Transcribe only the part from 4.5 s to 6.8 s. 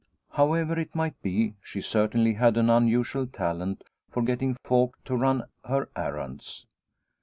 folk to run her errands.